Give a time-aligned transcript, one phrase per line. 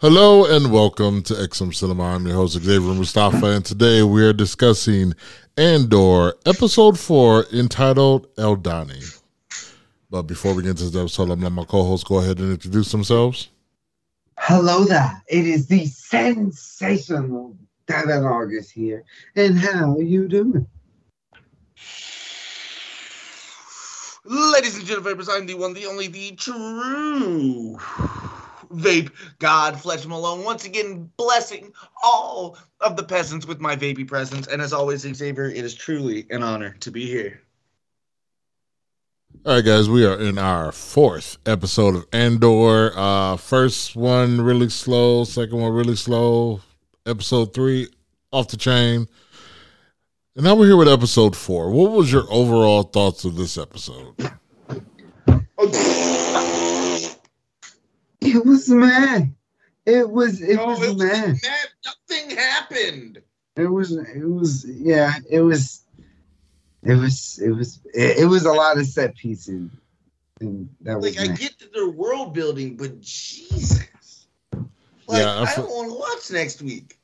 [0.00, 2.14] Hello and welcome to XM Cinema.
[2.14, 5.12] I'm your host Xavier Mustafa, and today we are discussing
[5.56, 9.20] Andor, Episode Four, entitled Aldhani.
[10.08, 12.92] But before we get into this episode, I'm let my co-hosts go ahead and introduce
[12.92, 13.48] themselves.
[14.38, 15.20] Hello there.
[15.26, 17.56] It is the sensational
[17.88, 19.02] Devin August here.
[19.34, 20.64] And how are you doing?
[24.24, 27.76] Ladies and gentlemen, I'm the one, the only, the true
[28.68, 31.72] vape god, Fletch Malone, once again blessing
[32.02, 34.46] all of the peasants with my vapey presence.
[34.46, 37.40] And as always, Xavier, it is truly an honor to be here.
[39.46, 42.92] All right, guys, we are in our fourth episode of Andor.
[42.94, 46.60] Uh, first one really slow, second one really slow.
[47.06, 47.88] Episode three
[48.32, 49.06] off the chain.
[50.34, 51.70] And now we're here with episode four.
[51.70, 54.14] What was your overall thoughts of this episode?
[58.20, 59.32] It was mad.
[59.86, 61.28] It was it No, was it was mad.
[61.42, 61.68] mad.
[61.84, 63.22] Nothing happened.
[63.56, 65.82] It was it was yeah, it was
[66.82, 69.70] it was it was it, it was a lot of set pieces.
[70.40, 71.38] And that was Like, I mad.
[71.38, 74.26] get that they're world building, but Jesus.
[74.52, 76.98] Like, Yeah, I I, don't want to watch next week.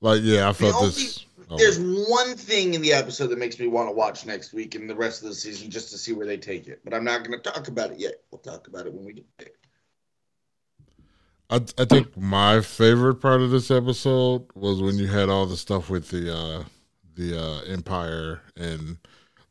[0.00, 1.24] Like, yeah, I felt only- this.
[1.50, 4.74] oh, There's one thing in the episode that makes me want to watch next week
[4.74, 6.80] and the rest of the season just to see where they take it.
[6.84, 8.22] But I'm not going to talk about it yet.
[8.30, 9.48] We'll talk about it when we get there.
[11.48, 15.56] I, I think my favorite part of this episode was when you had all the
[15.56, 16.64] stuff with the uh,
[17.14, 18.98] the uh, Empire and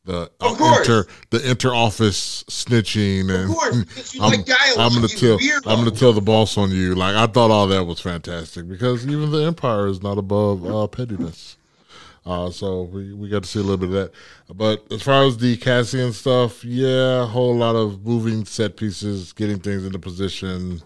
[0.03, 4.47] the uh, inter the inter office snitching and Of course, I'm, like.
[4.77, 5.39] I'm gonna tell.
[5.65, 6.95] I'm gonna tell the boss on you.
[6.95, 10.87] Like I thought all that was fantastic because even the Empire is not above uh,
[10.87, 11.57] pettiness.
[12.25, 14.11] Uh, so we, we got to see a little bit of that.
[14.55, 19.31] But as far as the Cassian stuff, yeah, a whole lot of moving set pieces,
[19.31, 20.81] getting things into position.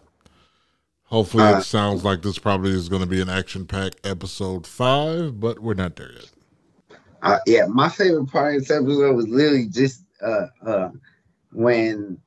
[1.10, 4.68] Hopefully, Uh, it sounds like this probably is going to be an action packed episode
[4.68, 6.30] five, but we're not there yet.
[7.22, 10.90] Uh, yeah, my favorite part of this episode was literally just uh uh
[11.52, 12.18] when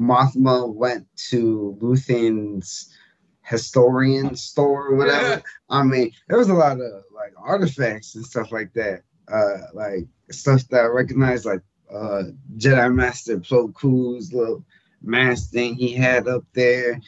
[0.00, 2.94] Mothma went to Luthen's
[3.42, 5.28] historian store or whatever.
[5.28, 5.40] Yeah.
[5.68, 9.02] I mean, there was a lot of like artifacts and stuff like that.
[9.30, 12.22] Uh like stuff that I recognized like uh
[12.56, 14.64] Jedi Master Plo Koon's little
[15.02, 17.00] mask thing he had up there.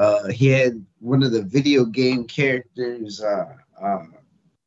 [0.00, 4.04] Uh he had one of the video game characters uh uh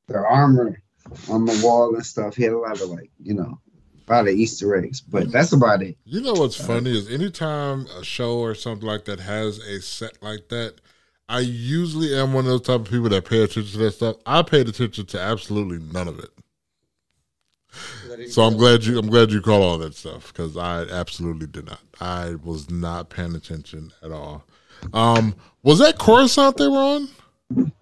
[0.08, 0.82] their armor
[1.30, 2.36] on the wall and stuff.
[2.36, 3.60] He had a lot of like, you know,
[4.08, 5.98] a lot of Easter eggs, but that's about it.
[6.06, 10.22] You know what's funny is anytime a show or something like that has a set
[10.22, 10.76] like that,
[11.30, 14.18] I usually am one of those type of people that pay attention to that stuff.
[14.26, 16.30] I paid attention to absolutely none of it.
[18.30, 21.66] So I'm glad you I'm glad you caught all that stuff because I absolutely did
[21.66, 21.80] not.
[22.00, 24.46] I was not paying attention at all.
[24.94, 27.10] Um, was that Coruscant they were on?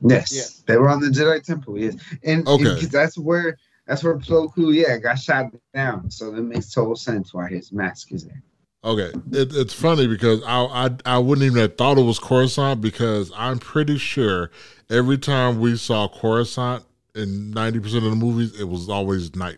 [0.02, 0.44] Yes, Yeah.
[0.68, 1.78] they were on the Jedi Temple.
[1.78, 2.64] Yes, and Okay.
[2.64, 3.58] because that's where
[3.88, 6.10] that's where Plo Koon, yeah, got shot down.
[6.12, 8.42] So that makes total sense why his mask is there.
[8.84, 12.82] Okay, it, it's funny because I, I I wouldn't even have thought it was Coruscant
[12.82, 14.50] because I'm pretty sure
[14.90, 16.84] every time we saw Coruscant
[17.16, 19.58] in ninety percent of the movies, it was always night.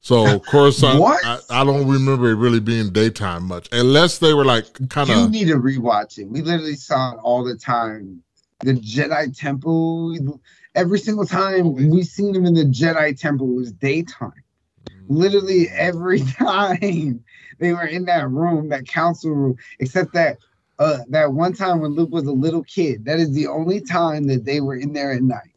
[0.00, 1.02] So Coruscant?
[1.02, 5.16] I, I don't remember it really being daytime much, unless they were like kind of.
[5.16, 6.28] You need to rewatch it.
[6.28, 8.22] We literally saw it all the time.
[8.60, 10.40] The Jedi Temple.
[10.74, 14.32] Every single time we seen him in the Jedi Temple, it was daytime.
[15.08, 17.24] literally every time
[17.58, 20.38] they were in that room, that council room, except that
[20.78, 23.04] uh that one time when Luke was a little kid.
[23.04, 25.47] That is the only time that they were in there at night.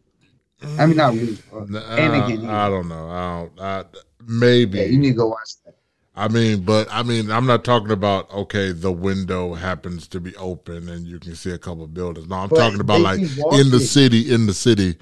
[0.78, 1.14] I mean, not.
[1.14, 2.48] Uh, Nah, Anakin.
[2.48, 3.10] I don't know.
[3.10, 3.60] I don't.
[3.62, 3.86] I,
[4.26, 4.80] maybe.
[4.80, 5.76] yeah, you need to go watch that.
[6.16, 10.36] I mean, but I mean, I'm not talking about okay, the window happens to be
[10.36, 12.28] open and you can see a couple of buildings.
[12.28, 14.98] No, I'm But talking about like in the city, in the city,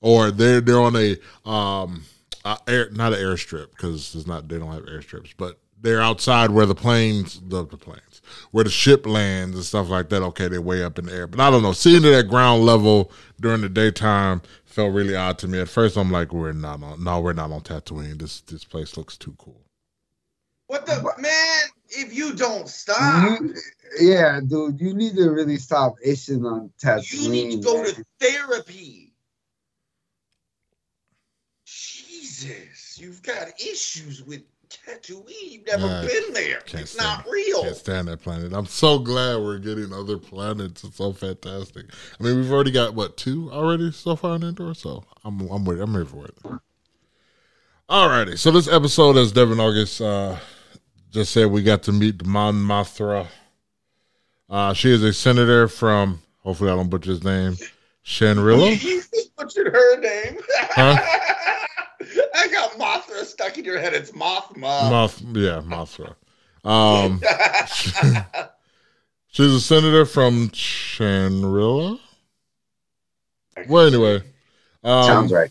[0.00, 1.16] or they're they're on a
[1.48, 2.04] um
[2.44, 6.50] a air not an airstrip because it's not they don't have airstrips, but they're outside
[6.50, 8.13] where the planes the, the planes
[8.50, 10.22] where the ship lands and stuff like that.
[10.22, 11.72] Okay, they're way up in the air, but I don't know.
[11.72, 13.10] Seeing it at ground level
[13.40, 15.60] during the daytime felt really odd to me.
[15.60, 17.02] At first, I'm like, we're not on.
[17.04, 18.18] No, we're not on Tatooine.
[18.18, 19.60] This this place looks too cool.
[20.66, 21.62] What the man?
[21.90, 23.54] If you don't stop, You-
[24.00, 27.22] yeah, dude, you need to really stop itching on Tatooine.
[27.22, 27.94] you need to go man.
[27.94, 29.12] to therapy.
[31.64, 34.42] Jesus, you've got issues with
[34.86, 35.52] Tatooine.
[35.52, 36.58] You've never been there.
[36.66, 37.62] It's stand not real.
[37.62, 38.52] Can't stand that planet.
[38.52, 40.84] I'm so glad we're getting other planets.
[40.84, 41.86] It's so fantastic.
[42.18, 45.64] I mean, we've already got what two already so far in Andor, so I'm I'm
[45.68, 45.80] ready.
[45.80, 46.36] I'm ready for it.
[47.88, 50.36] Alrighty, so this episode, as Devin August uh,
[51.10, 53.26] just said, we got to meet Mon Mothra.
[54.48, 57.56] Uh, she is a senator from Hopefully, I don't butcher his name.
[58.04, 58.82] Shanrilla.
[58.82, 59.02] You
[59.36, 60.38] butchered her name.
[60.70, 60.96] Huh?
[62.74, 63.94] I Mothra stuck in your head.
[63.94, 64.90] It's Mothma.
[64.90, 66.14] Moth, yeah, Mothra.
[66.64, 67.20] Um,
[69.28, 71.98] she's a senator from Shanrilla.
[73.68, 74.22] Well, anyway,
[74.82, 75.50] um, Sounds right.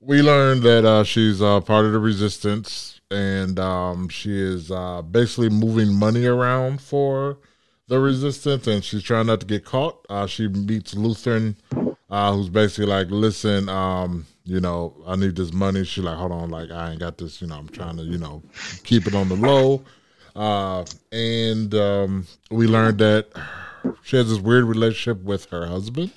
[0.00, 5.02] we learned that uh, she's uh, part of the resistance and um, she is uh,
[5.02, 7.38] basically moving money around for
[7.86, 11.56] the resistance and she's trying not to get caught uh, she meets lutheran
[12.10, 16.32] uh, who's basically like listen um, you know i need this money she's like hold
[16.32, 18.42] on like i ain't got this you know i'm trying to you know
[18.84, 19.82] keep it on the low
[20.36, 23.26] uh, and um, we learned that
[24.02, 26.12] she has this weird relationship with her husband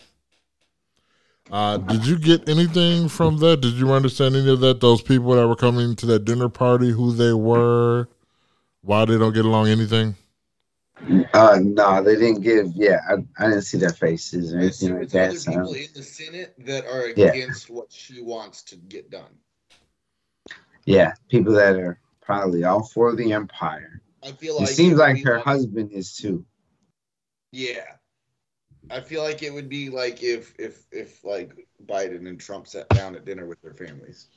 [1.51, 3.59] uh, did you get anything from that?
[3.59, 4.79] Did you understand any of that?
[4.79, 8.07] Those people that were coming to that dinner party, who they were,
[8.81, 10.15] why they don't get along, anything?
[11.33, 12.71] Uh, no, they didn't give.
[12.75, 13.13] Yeah, I,
[13.43, 15.29] I didn't see their faces or anything like that.
[15.29, 17.31] other So, people in the Senate that are Yeah.
[17.31, 19.33] against what she wants to get done.
[20.85, 24.01] yeah, people that are probably all for the empire.
[24.23, 26.45] I feel like It seems would like be her husband is too.
[27.51, 27.85] Yeah.
[28.89, 32.89] I feel like it would be like if if if like Biden and Trump sat
[32.89, 34.27] down at dinner with their families.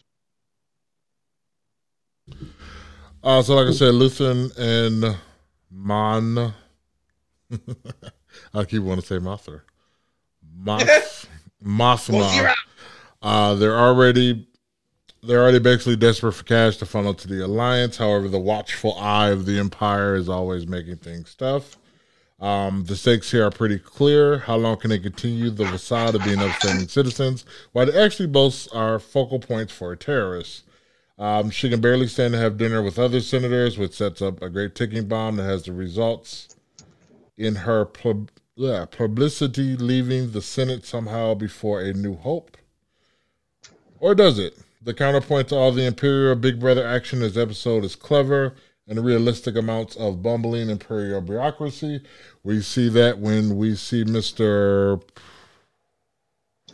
[3.22, 5.16] Uh, so, like I said, Lutheran and
[5.74, 6.54] Mon.
[8.54, 9.62] I keep wanting to say Mothra.
[10.56, 11.28] Moth,
[11.64, 12.54] Mothma.
[13.20, 14.46] Uh, they're already
[15.22, 17.96] they're already basically desperate for cash to funnel to the alliance.
[17.96, 21.76] However, the watchful eye of the empire is always making things tough.
[22.40, 24.38] Um, the stakes here are pretty clear.
[24.38, 28.68] How long can they continue the facade of being upstanding citizens while they actually both
[28.74, 30.64] are focal points for terrorists?
[31.18, 34.48] Um, she can barely stand to have dinner with other senators, which sets up a
[34.50, 36.48] great ticking bomb that has the results
[37.36, 42.56] in her pub- yeah, publicity leaving the Senate somehow before a new hope.
[43.98, 44.58] Or does it?
[44.82, 48.54] The counterpoint to all the Imperial Big Brother action this episode is clever
[48.86, 52.02] and realistic amounts of bumbling Imperial bureaucracy.
[52.42, 55.02] We see that when we see Mr.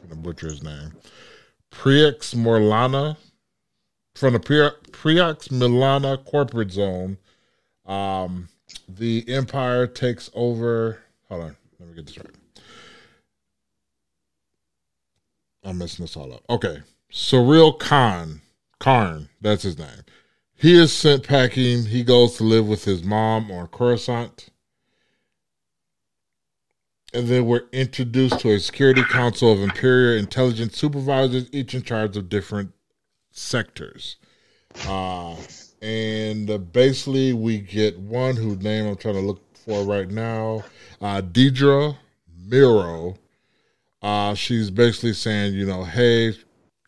[0.02, 0.92] I'm gonna butcher his name.
[1.70, 3.16] Priex Morlana
[4.14, 7.18] from the Pri- Priox Milana corporate zone.
[7.86, 8.48] Um,
[8.88, 11.00] the Empire takes over.
[11.28, 12.26] Hold on, let me get this right.
[15.64, 16.42] I'm messing this all up.
[16.48, 16.78] Okay,
[17.12, 18.40] Surreal Khan,
[18.78, 20.04] Karn, that's his name.
[20.54, 21.86] He is sent packing.
[21.86, 24.50] He goes to live with his mom on Coruscant.
[27.12, 32.16] And then we're introduced to a security council of Imperial intelligence supervisors, each in charge
[32.16, 32.72] of different
[33.40, 34.16] sectors.
[34.86, 35.36] Uh,
[35.82, 40.64] and uh, basically, we get one whose name I'm trying to look for right now,
[41.00, 41.96] uh, Deidre
[42.48, 43.16] Meero.
[44.02, 46.34] Uh, she's basically saying, you know, hey,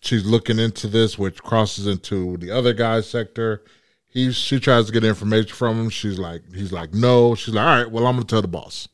[0.01, 3.63] she's looking into this, which crosses into the other guy's sector.
[4.07, 5.91] He she tries to get information from him.
[5.91, 7.35] She's like, he's like, no.
[7.35, 8.89] She's like, all right, well, I'm gonna tell the boss.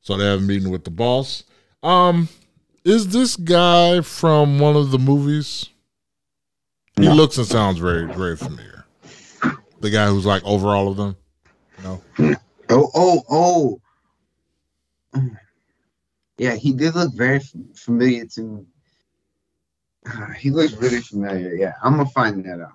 [0.00, 1.44] So they have a meeting with the boss.
[1.82, 2.28] Um,
[2.84, 5.68] is this guy from one of the movies?
[6.98, 7.14] He No.
[7.14, 8.84] looks and sounds very, very familiar.
[9.80, 11.16] The guy who's like over all of them.
[11.84, 12.02] No.
[12.70, 13.22] Oh, oh,
[15.14, 15.20] oh.
[16.38, 18.64] Yeah, he did look very f- familiar to me.
[20.06, 21.54] Uh, he looks really familiar.
[21.54, 22.72] Yeah, I'm gonna find that out.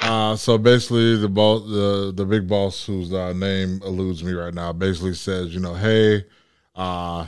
[0.00, 4.52] Uh, so basically, the boss, the the big boss, whose uh, name eludes me right
[4.54, 6.24] now, basically says, you know, hey,
[6.74, 7.26] uh,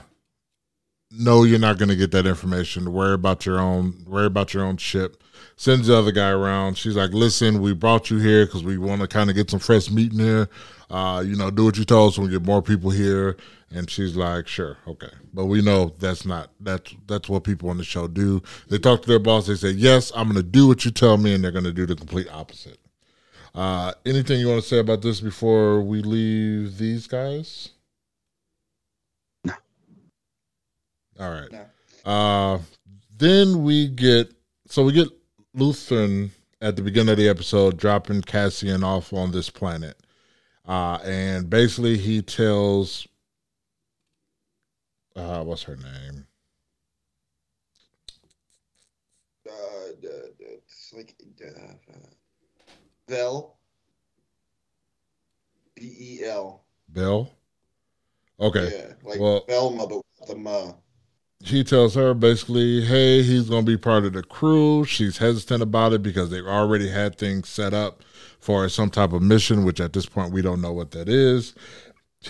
[1.11, 2.93] no, you're not going to get that information.
[2.93, 4.05] Worry about your own.
[4.07, 5.23] Worry about your own ship.
[5.57, 6.77] Sends the other guy around.
[6.77, 9.61] She's like, listen, we brought you here because we want to kind of get some
[9.61, 10.49] fresh meat in here.
[10.91, 12.17] Uh, you know, do what you told us.
[12.17, 13.37] So we get more people here.
[13.71, 15.11] And she's like, sure, okay.
[15.35, 18.43] But we know that's not that's that's what people on the show do.
[18.69, 19.49] They talk to their boss.
[19.49, 21.73] They say, yes, I'm going to do what you tell me, and they're going to
[21.73, 22.79] do the complete opposite.
[23.55, 27.71] Uh, anything you want to say about this before we leave these guys?
[29.45, 29.55] No.
[31.19, 31.51] All right.
[31.53, 32.11] No.
[32.11, 32.59] Uh,
[33.17, 34.33] then we get
[34.69, 35.09] so we get
[35.55, 36.31] Lutheran
[36.61, 39.97] at the beginning of the episode dropping Cassian off on this planet,
[40.67, 43.07] uh, and basically he tells
[45.17, 46.27] uh, what's her name?
[49.49, 49.53] Uh,
[50.41, 51.97] it's like uh,
[53.09, 53.57] Bell.
[55.75, 56.65] B E L.
[56.89, 57.31] Bell.
[58.41, 58.71] Okay.
[58.79, 60.73] Yeah, like Well- Velma, but with the ma.
[61.45, 64.85] She tells her basically, hey, he's going to be part of the crew.
[64.85, 68.03] She's hesitant about it because they've already had things set up
[68.41, 71.55] for some type of mission, which at this point we don't know what that is.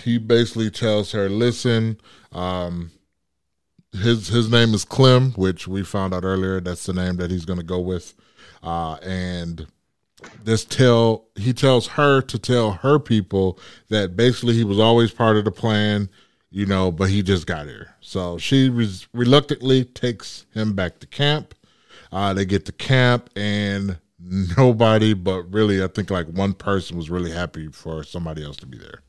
[0.03, 1.99] he basically tells her, "Listen,
[2.31, 2.91] um,
[3.93, 6.59] his his name is Clem, which we found out earlier.
[6.59, 8.13] That's the name that he's going to go with,
[8.63, 9.67] uh, and."
[10.43, 13.59] This tell he tells her to tell her people
[13.89, 16.09] that basically he was always part of the plan,
[16.57, 17.93] you know, but he just got here.
[18.01, 21.53] So she res- reluctantly takes him back to camp.
[22.11, 23.99] Uh, they get to camp, and
[24.57, 28.65] nobody but really, I think like one person was really happy for somebody else to
[28.65, 29.03] be there.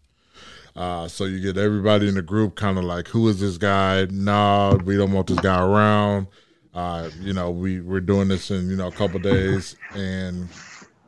[0.77, 4.07] Uh, so you get everybody in the group kind of like, who is this guy?
[4.11, 6.27] Nah, we don't want this guy around.
[6.75, 10.51] Uh, you know, we we're doing this in you know a couple days, and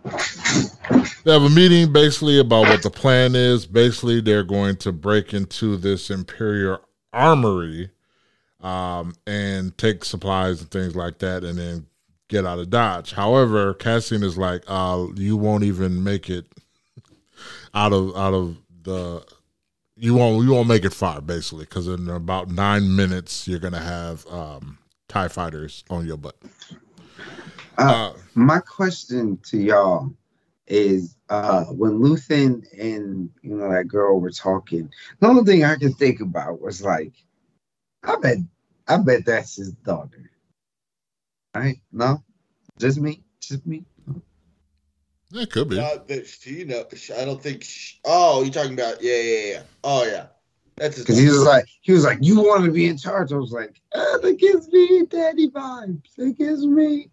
[0.05, 3.67] they have a meeting basically about what the plan is.
[3.67, 6.81] Basically, they're going to break into this Imperial
[7.13, 7.91] armory
[8.61, 11.87] um, and take supplies and things like that, and then
[12.29, 13.13] get out of Dodge.
[13.13, 16.47] However, Cassian is like, uh, you won't even make it
[17.75, 19.25] out of out of the
[19.97, 23.81] you won't you won't make it far basically because in about nine minutes you're gonna
[23.81, 24.79] have um,
[25.11, 26.37] Tie fighters on your butt.
[27.79, 30.13] Uh, my question to y'all
[30.67, 35.77] is uh when Luthen and you know that girl were talking, the only thing I
[35.77, 37.13] could think about was like,
[38.03, 38.39] I bet
[38.87, 40.31] I bet that's his daughter.
[41.55, 41.81] Right?
[41.93, 42.23] No?
[42.79, 43.23] Just me?
[43.41, 43.85] Just me?
[45.31, 45.77] Yeah, it could be.
[45.77, 46.85] Not that she know.
[47.17, 47.63] I don't think.
[47.63, 49.01] She, oh, you're talking about?
[49.03, 49.63] Yeah, yeah, yeah.
[49.85, 50.27] Oh, yeah.
[50.77, 51.05] That's his.
[51.05, 53.33] Because he was like, he was like, you want to be in charge.
[53.33, 56.19] I was like, ah, that gives me daddy vibes.
[56.19, 57.11] It gives me,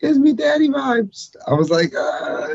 [0.00, 1.34] gives me daddy vibes.
[1.46, 2.54] I was like, uh,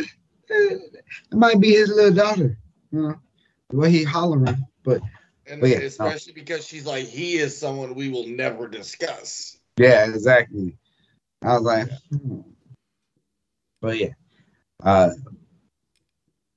[0.49, 2.57] it might be his little daughter.
[2.91, 3.15] You know,
[3.69, 4.65] the way he hollering.
[4.83, 5.01] But
[5.47, 9.57] and but yeah, especially because she's like, he is someone we will never discuss.
[9.77, 10.77] yeah, exactly.
[11.41, 12.39] I was like, hmm.
[13.81, 14.13] but yeah,
[14.83, 15.09] uh,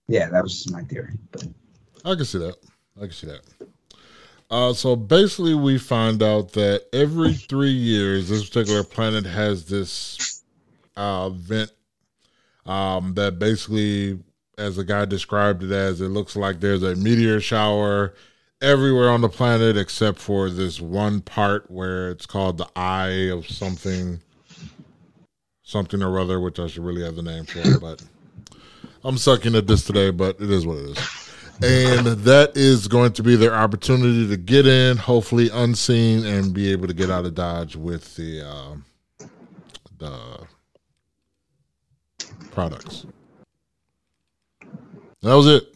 [0.08, 1.14] yeah, that was just my theory.
[1.32, 1.44] But
[2.04, 2.56] I can see that.
[2.96, 3.40] I can see that.
[4.48, 10.25] Uh, so basically, we find out that every three years, this particular planet has this
[10.96, 11.70] uh, vent
[12.66, 14.18] um, that basically,
[14.58, 18.14] as the guy described it as, it looks like there's a meteor shower
[18.60, 23.48] everywhere on the planet except for this one part where it's called the eye of
[23.48, 24.20] something,
[25.62, 28.02] something or other, which I should really have the name for, but
[29.04, 31.22] I'm sucking at this today, but it is what it is.
[31.62, 36.70] And that is going to be their opportunity to get in, hopefully unseen, and be
[36.70, 39.26] able to get out of Dodge with the uh,
[39.98, 40.46] the
[42.56, 43.04] products.
[45.20, 45.74] That was it.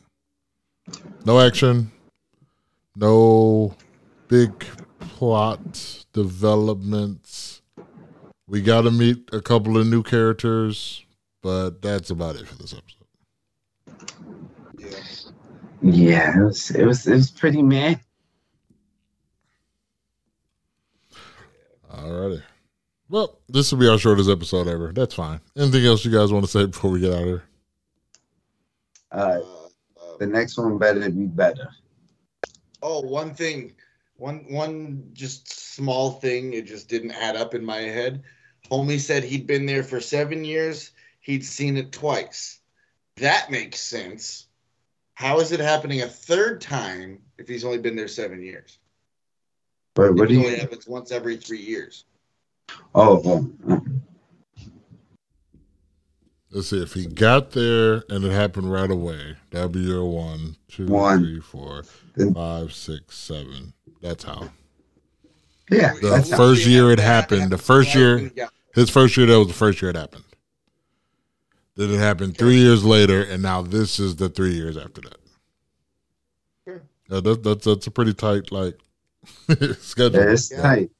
[1.27, 1.93] No action.
[2.97, 3.75] No
[4.29, 4.65] big
[4.99, 7.61] plot developments.
[8.49, 11.05] We got to meet a couple of new characters,
[11.43, 13.09] but that's about it for this episode.
[15.83, 17.97] yeah, it was it was it was pretty meh.
[21.93, 22.43] Alrighty.
[23.11, 24.93] Well, this will be our shortest episode ever.
[24.93, 25.41] That's fine.
[25.57, 27.43] Anything else you guys want to say before we get out of here?
[29.11, 29.41] Uh,
[30.21, 31.71] the next one better be better.
[32.83, 33.73] Oh, one thing,
[34.17, 36.53] one one just small thing.
[36.53, 38.23] It just didn't add up in my head.
[38.71, 40.93] Homie said he'd been there for seven years.
[41.19, 42.61] He'd seen it twice.
[43.17, 44.47] That makes sense.
[45.15, 48.79] How is it happening a third time if he's only been there seven years?
[49.95, 50.61] But what it do only you?
[50.61, 52.05] happens once every three years.
[52.95, 53.83] Oh, oh, oh.
[56.51, 56.83] Let's see.
[56.83, 61.21] If he got there and it happened right away, that'd be your one, two, One.
[61.21, 61.85] three, four,
[62.17, 63.73] Then- five, six, seven.
[64.03, 64.51] That's how.
[65.71, 65.95] yeah.
[66.01, 67.53] The That's first year it happened.
[67.53, 68.31] The first year,
[68.75, 70.25] his first year, that was the first year it happened.
[71.77, 75.17] Then it happened three years later, and now this is the three years after that.
[76.67, 78.79] Yeah, that, that's that's a pretty tight like
[79.79, 80.21] schedule.
[80.21, 80.91] it's tight.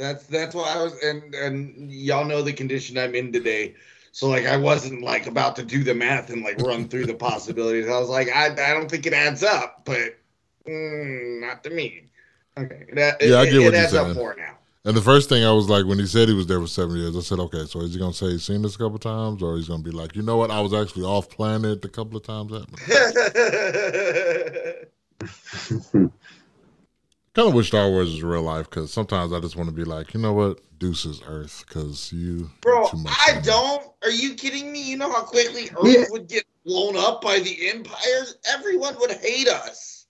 [0.00, 3.74] That's that's why I was and and y'all know the condition I'm in today.
[4.12, 7.14] So like I wasn't like about to do the math and like run through the
[7.14, 7.86] possibilities.
[7.86, 10.18] I was like, I, I don't think it adds up, but
[10.66, 12.04] mm, not to me.
[12.56, 14.16] Okay, it, it, Yeah, I get it, what it you're adds up saying.
[14.16, 14.56] more now.
[14.86, 16.96] And the first thing I was like, when he said he was there for seven
[16.96, 19.42] years, I said, okay, so is he gonna say he's seen this a couple times,
[19.42, 22.16] or he's gonna be like, you know what, I was actually off planet a couple
[22.16, 22.52] of times.
[27.34, 29.84] Kind of wish Star Wars was real life because sometimes I just want to be
[29.84, 33.86] like, you know what, deuces Earth, because you Bro, too much I don't.
[34.02, 34.82] Are you kidding me?
[34.82, 36.04] You know how quickly Earth Yeah.
[36.10, 38.36] would get blown up by the empires?
[38.52, 40.06] Everyone would hate us.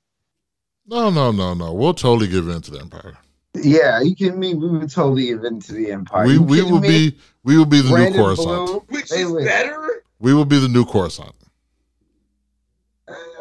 [0.86, 1.74] No, no, no, no.
[1.74, 3.18] We'll totally give in to the Empire.
[3.54, 4.54] Yeah, you kidding me?
[4.54, 6.24] We would totally give in to the empire.
[6.24, 7.10] we we will me?
[7.10, 8.46] be we will be the new Brandon Coruscant.
[8.66, 9.44] Blue, Which is would.
[9.44, 10.04] better?
[10.20, 11.34] We will be the new Coruscant.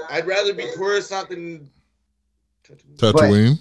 [0.10, 1.70] I'd rather be Coruscant than.
[2.98, 3.60] Tatooine.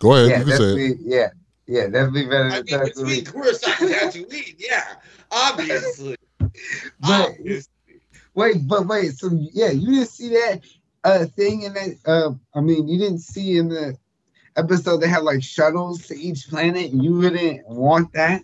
[0.00, 0.30] Go ahead.
[0.30, 0.98] yeah, you can say it.
[1.00, 1.28] yeah,
[1.66, 3.26] yeah, definitely better I than mean, between Tatooine.
[3.26, 4.94] Coruscant and Tatooine, yeah,
[5.30, 6.16] obviously.
[7.00, 7.72] But obviously.
[8.34, 10.60] wait, but wait, so yeah, you didn't see that
[11.04, 13.96] uh thing in that uh I mean you didn't see in the
[14.56, 16.90] episode they had like shuttles to each planet.
[16.92, 18.42] You wouldn't want that?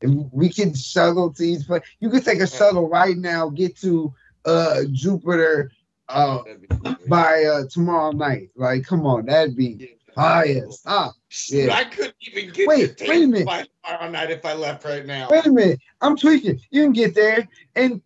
[0.00, 1.84] If we could shuttle to each planet.
[2.00, 5.70] You could take a shuttle right now, get to uh Jupiter
[6.08, 7.08] uh That'd be great.
[7.08, 8.50] by uh tomorrow night.
[8.56, 10.70] Like, come on, that'd be fire.
[10.70, 11.14] Stop.
[11.28, 11.74] Shoot, Yeah.
[11.76, 13.46] I couldn't even get Wait, to wait a minute.
[13.46, 15.28] by tomorrow night if I left right now.
[15.30, 16.60] Wait a minute, I'm tweaking.
[16.70, 18.00] You can get there and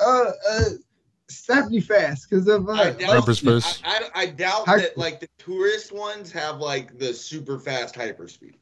[0.00, 0.64] uh uh
[1.28, 3.80] stop me fast because of uh, I doubt, Hyperspace.
[3.84, 7.94] I, I, I doubt Hyper- that like the tourist ones have like the super fast
[7.94, 8.54] hyperspeed.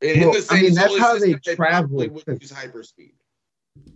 [0.00, 2.52] In, in Well, the I mean, that's how they system, travel, probably would 'cause- use
[2.52, 3.12] hyperspeed.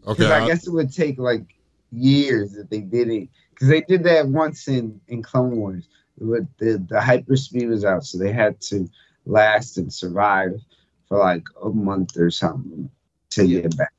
[0.06, 0.30] Okay.
[0.30, 1.44] I I- guess it would take like
[1.92, 3.28] years if they did it.
[3.50, 5.88] Because they did that once in in Clone Wars.
[6.18, 8.88] With the the hyperspeed was out, so they had to
[9.26, 10.61] last and survive
[11.08, 12.90] for like a month or something
[13.30, 13.92] to get back,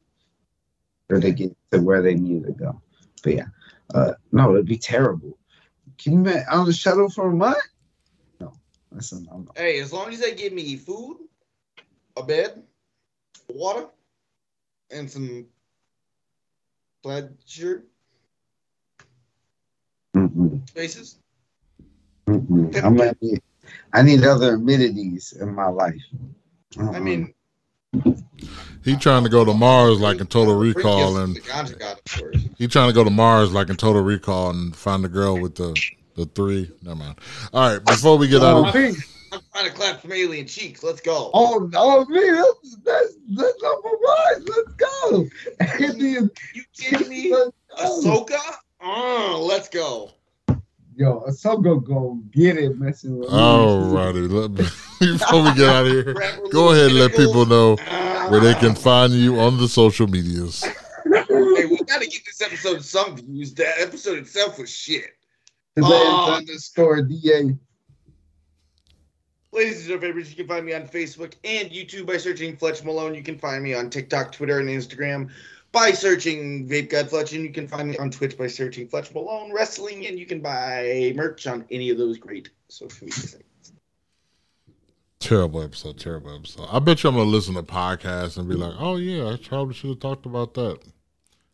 [1.10, 2.82] or to get to where they needed to go.
[3.24, 3.48] But yeah,
[3.94, 5.38] uh, no, it'd be terrible.
[5.98, 7.58] Can you imagine on the shuttle for a month?
[8.40, 8.54] No,
[8.92, 9.46] that's a no.
[9.56, 11.18] Hey, as long as they give me food,
[12.16, 12.64] a bed,
[13.50, 13.88] water,
[14.92, 15.46] and some
[17.04, 17.84] pleasure
[20.16, 21.20] Mm-mm, spaces.
[22.28, 22.84] Mm-mm.
[22.84, 23.42] I'm gonna need,
[23.94, 26.02] I need other amenities in my life.
[26.80, 27.00] I Uh-uh.
[27.00, 27.34] mean,
[28.84, 32.20] He trying to go to Mars like in Total Recall, and the ganja god, of
[32.22, 32.38] course.
[32.58, 35.56] he trying to go to Mars like in Total Recall and find the girl with
[35.56, 35.76] the
[36.16, 36.72] the three.
[36.82, 37.16] Never mind.
[37.54, 38.94] All right, before we get out Oh, of me.
[39.34, 40.84] I'm trying to clap some alien cheeks.
[40.84, 41.32] Let's go.
[41.34, 44.46] Oh, oh, me, that's, that's, that's number one.
[44.46, 45.28] Let's go.
[45.60, 46.30] And You
[46.74, 47.36] kidding me?
[47.78, 48.40] Ahsoka?
[48.82, 50.12] Uh, let's go.
[50.98, 53.36] Yo, Ahsoka go go get it messing with me.
[53.36, 54.64] Oh, Alrighty, let me,
[55.18, 56.14] before we get out of here,
[56.52, 57.76] go ahead and let people know
[58.30, 60.64] where they can find you on the social medias.
[60.64, 63.54] Hey, we gotta get this episode some views.
[63.54, 65.12] That episode itself was shit.
[65.76, 66.32] Lance Oh.
[66.34, 67.56] Uh, underscore DA.
[69.52, 73.14] Ladies and gentlemen, you can find me on Facebook and YouTube by searching Fletch Malone.
[73.14, 75.30] You can find me on TikTok, Twitter, and Instagram
[75.78, 79.14] by searching Vape God Fletch, and you can find me on Twitch by searching Fletch
[79.14, 83.74] Malone Wrestling, and you can buy merch on any of those great social media sites.
[85.20, 86.68] Terrible episode, terrible episode.
[86.72, 89.76] I bet you I'm gonna listen to podcasts and be like, "Oh yeah, I probably
[89.76, 90.80] should have talked about that,"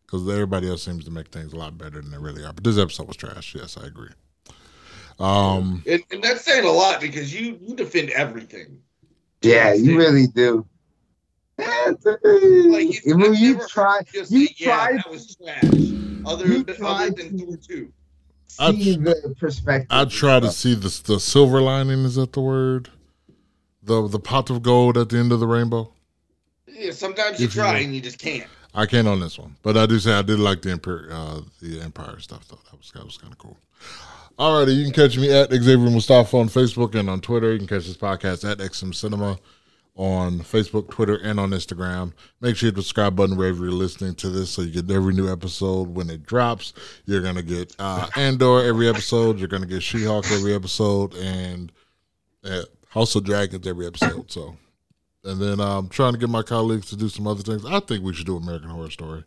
[0.06, 2.54] because everybody else seems to make things a lot better than they really are.
[2.54, 3.56] But this episode was trash.
[3.56, 4.12] Yes, I agree.
[5.20, 8.80] Um, And, and that's saying a lot because you you defend everything.
[9.42, 10.66] Yeah, you really do.
[11.58, 15.64] Like, Like, you- when I've you never try, you say, yeah, tried that was trash.
[16.26, 17.92] Other, you other tried than to- Thor 2.
[18.60, 19.88] I'd- see the perspective.
[19.90, 22.06] I try to see the the silver lining.
[22.06, 22.90] Is that the word?
[23.84, 25.92] The the pot of gold at the end of the rainbow.
[26.68, 27.84] Yeah, sometimes you If try will.
[27.86, 28.48] and you just can't.
[28.76, 31.42] I can't on this one, but I do say I did like the empire, uh,
[31.62, 32.60] the empire stuff though.
[32.72, 33.58] That was that was kind of cool.
[34.40, 37.52] Alrighty, you can catch me at Xavier Mustafa on Facebook and on Twitter.
[37.52, 39.38] You can catch this podcast at XM Cinema
[39.96, 42.14] on Facebook, Twitter, and on Instagram.
[42.42, 44.90] Make sure you hit the subscribe button wherever you're listening to this, so you get
[44.90, 46.74] every new episode when it drops.
[47.06, 49.40] You're gonna get uh, Andor every episode.
[49.40, 51.72] You're gonna get She-Hulk every episode, and
[52.44, 54.32] uh, House of Dragons every episode.
[54.32, 54.58] So.
[55.26, 57.66] And then I'm trying to get my colleagues to do some other things.
[57.66, 59.24] I think we should do American Horror Story.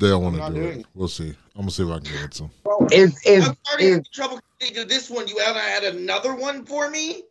[0.00, 0.78] They don't want to do it.
[0.78, 0.86] it.
[0.92, 1.28] We'll see.
[1.54, 2.50] I'm gonna see if I can get it some.
[2.90, 5.28] If if I'm already having trouble getting to this one.
[5.28, 7.22] You haven't had another one for me?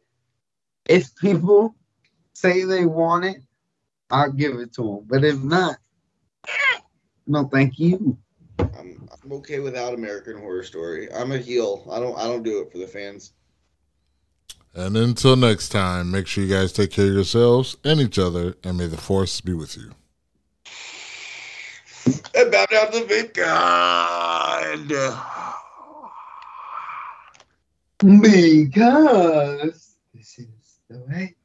[0.88, 1.76] if people
[2.36, 3.38] say they want it,
[4.12, 5.06] I'll give it to them.
[5.08, 5.78] But if not,
[7.28, 8.18] no, thank you.
[8.60, 11.12] I'm, I'm okay without American Horror Story.
[11.12, 11.88] I'm a heel.
[11.92, 13.34] I don't I don't do it for the fans.
[14.76, 18.58] And until next time, make sure you guys take care of yourselves and each other,
[18.64, 19.92] and may the force be with you.
[22.36, 24.90] And bow down to the god.
[28.00, 30.48] Because this is
[30.90, 31.36] the way.